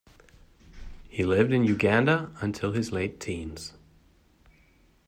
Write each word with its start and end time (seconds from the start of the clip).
He 1.09 1.23
lived 1.23 1.53
in 1.53 1.63
Uganda 1.63 2.31
until 2.41 2.71
his 2.71 2.91
late 2.91 3.19
teens. 3.19 3.73